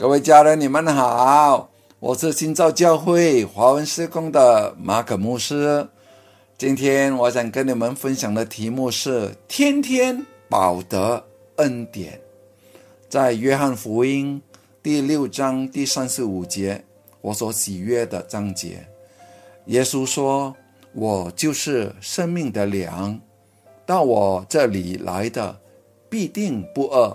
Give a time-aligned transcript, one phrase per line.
[0.00, 5.86] 各位家人，你们好，我是新造教会华文施工的马可牧师。
[6.56, 11.22] 今天我想跟你们分享的题目是“天天保得
[11.56, 12.18] 恩典”。
[13.10, 14.40] 在约翰福音
[14.82, 16.82] 第六章第三十五节，
[17.20, 18.82] 我所喜悦的章节，
[19.66, 20.56] 耶稣说
[20.96, 23.20] ：“我就是生命的粮，
[23.84, 25.60] 到我这里来的
[26.08, 27.14] 必定不饿，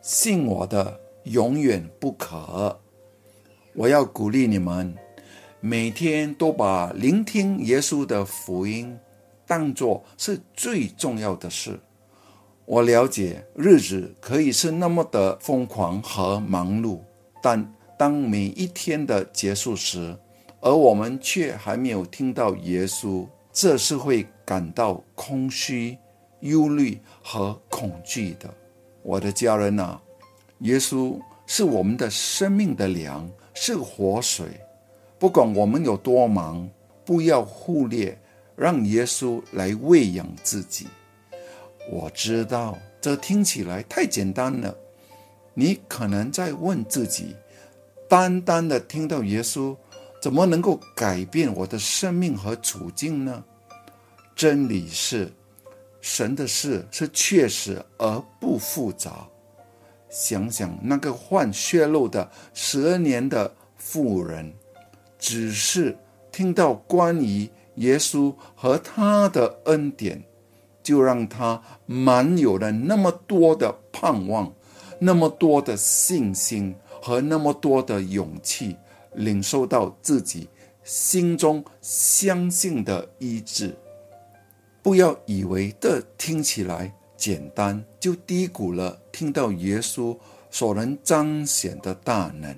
[0.00, 2.80] 信我的永远不可。”
[3.74, 4.94] 我要鼓励你们。
[5.64, 8.98] 每天都把聆听耶稣的福音
[9.46, 11.78] 当作是最重要的事。
[12.64, 16.98] 我了解日子可以是那么的疯狂和忙碌，
[17.40, 20.18] 但当每一天的结束时，
[20.60, 25.96] 而我们却还没有听到耶稣，这是会感到空虚、
[26.40, 28.52] 忧虑和恐惧的。
[29.04, 30.02] 我的家人啊，
[30.62, 34.46] 耶稣是我们的生命的粮，是活水。
[35.18, 36.68] 不管我们有多忙，
[37.04, 38.16] 不要忽略
[38.54, 40.86] 让耶稣来喂养自己。
[41.90, 44.76] 我知道这听起来太简单了，
[45.52, 47.34] 你可能在问自己：
[48.08, 49.76] 单单的听到耶稣，
[50.20, 53.42] 怎么能够改变我的生命和处境呢？
[54.36, 55.32] 真理是，
[56.00, 59.26] 神的事是确实而不复杂。
[60.12, 64.52] 想想那个患血肉的十二年的妇人。
[65.18, 65.96] 只是
[66.32, 70.20] 听到关于耶稣和他的恩典，
[70.82, 74.52] 就让他满有了那么多的盼望，
[74.98, 78.76] 那么多的信心和那么多的勇气，
[79.14, 80.48] 领受到自己
[80.82, 83.76] 心中相信的医治。
[84.82, 90.18] 不要以为这听起来简单，就低估了听到耶稣
[90.50, 92.52] 所能彰显的大能。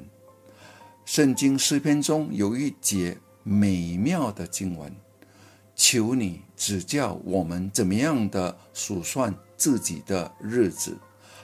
[1.05, 4.91] 圣经诗篇中有一节美妙的经文，
[5.77, 10.97] 求你指教我们怎么样的数算自己的日子，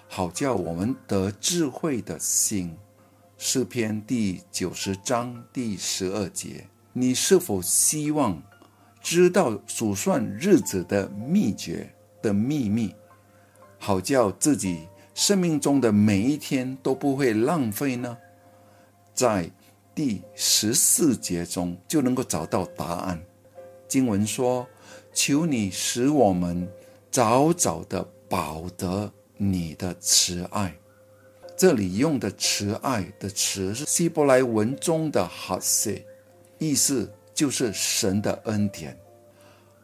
[0.08, 2.74] 好叫我们得智慧的心。
[3.36, 8.42] 诗篇第九十章第十二节，你是否希望
[9.02, 12.94] 知道数算日子的秘诀的秘密，
[13.82, 18.16] 好叫自己生命中的每一天都不会浪费呢？
[19.14, 19.50] 在
[19.94, 23.20] 第十四节中就能够找到答案。
[23.88, 24.66] 经文说
[25.12, 26.70] ：“求你使我们
[27.10, 30.72] 早早的保得你的慈爱。”
[31.56, 36.02] 这里用的“慈爱”的词是希伯来文中的“哈塞”，
[36.58, 38.96] 意思就是神的恩典。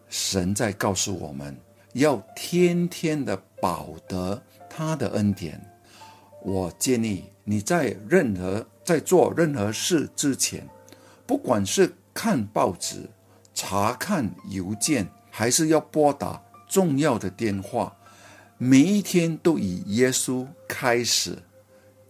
[0.08, 1.54] 神在告诉我们
[1.94, 4.40] 要天天的保得
[4.70, 5.60] 他的恩典。
[6.44, 8.64] 我建议你在任何。
[8.86, 10.64] 在做任何事之前，
[11.26, 13.10] 不管是看报纸、
[13.52, 17.96] 查看邮件，还是要拨打重要的电话，
[18.58, 21.36] 每一天都以耶稣开始，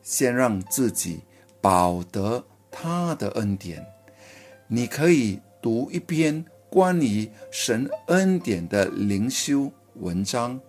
[0.02, 1.20] 先让自己
[1.62, 3.82] 保得他的恩典。
[4.68, 10.60] 你可以读一篇关于神恩典的灵修文章，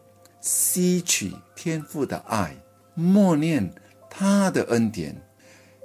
[0.47, 2.55] 吸取天父的爱，
[2.93, 3.69] 默念
[4.09, 5.13] 他的恩典。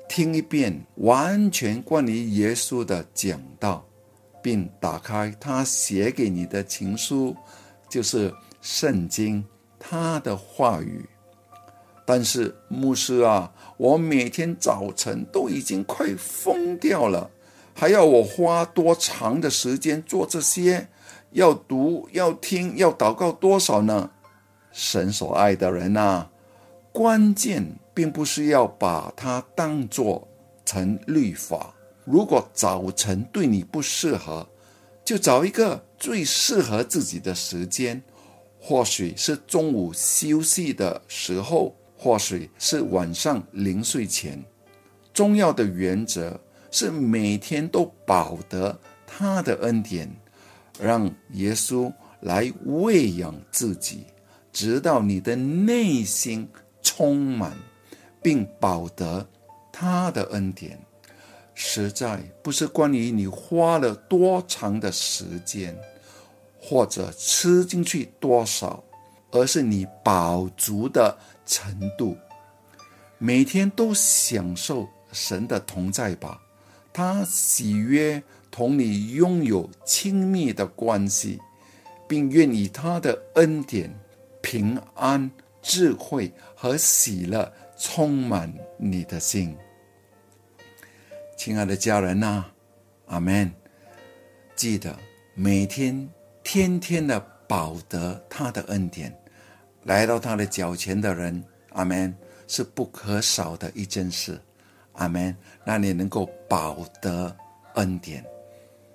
[0.08, 3.84] 听一遍完全关于耶稣的讲道，
[4.40, 7.34] 并打开他写给你的情书，
[7.88, 9.44] 就是圣经，
[9.80, 11.04] 他的话语。
[12.06, 17.28] 但是牧师啊，我每天早晨都已经快疯掉了，
[17.74, 20.86] 还要我花多长的时间做这些？
[21.32, 24.10] 要读、要听、要祷告多少呢？
[24.72, 26.26] 神所爱的人呐，
[26.92, 27.78] 关键。
[27.94, 30.26] 并不是要把它当做
[30.64, 31.74] 成律法。
[32.06, 34.48] 如果早晨对你不适合，
[35.04, 38.02] 就找一个最适合自己的时间，
[38.58, 44.42] 或许是中午休息的时候，或许是晚上临睡前。
[45.12, 46.40] 重要的原则
[46.70, 50.10] 是每天都保得他的恩典，
[50.80, 54.06] 让耶稣来喂养自己，
[54.52, 56.48] 直到你的内心
[56.82, 57.52] 充满。
[58.24, 59.26] 并保得
[59.72, 60.78] 他的恩典，
[61.54, 65.76] 实在不是关于你花了多长的时间，
[66.60, 68.80] 或者吃进去多少，
[69.32, 72.16] 而是你饱足的程度。
[73.18, 76.40] 每天都享受神的同在吧，
[76.92, 78.22] 他喜悦
[78.52, 81.40] 同你拥有亲密的关系，
[82.06, 83.92] 并愿以他的恩典、
[84.42, 85.30] 平安、
[85.62, 87.50] 智慧和喜乐。
[87.84, 89.56] 充满你的心，
[91.36, 92.44] 亲爱的家人呐，
[93.06, 93.52] 阿门。
[94.54, 94.96] 记得
[95.34, 96.08] 每天
[96.44, 97.18] 天天的
[97.48, 99.12] 保得他的恩典，
[99.82, 102.14] 来到他的脚前的人，阿门，
[102.46, 104.40] 是不可少的一件事，
[104.92, 105.36] 阿门。
[105.64, 107.36] 让你能够保得
[107.74, 108.24] 恩典，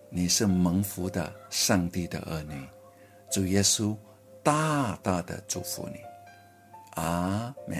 [0.09, 2.65] 你是蒙福的上帝的儿女，
[3.29, 3.94] 主耶稣
[4.47, 5.99] 大大的祝福你，
[6.95, 7.77] 阿门。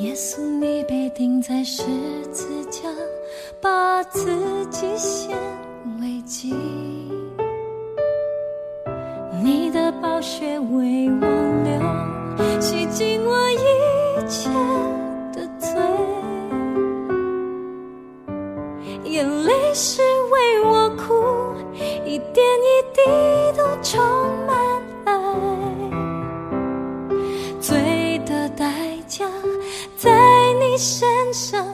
[0.00, 1.82] 耶稣，你被钉在十
[2.26, 2.90] 字架，
[3.58, 5.34] 把自己献。
[6.00, 6.54] 危机。
[9.42, 11.26] 你的暴雪为我
[11.64, 11.72] 流，
[12.60, 13.56] 洗净我一
[14.28, 14.48] 切
[15.32, 15.70] 的罪，
[19.04, 21.12] 眼泪是为我哭，
[22.04, 23.00] 一点一滴
[23.56, 24.00] 都充
[24.46, 24.56] 满
[25.04, 25.10] 爱。
[27.60, 29.26] 罪的代价
[29.96, 30.10] 在
[30.60, 31.66] 你身上。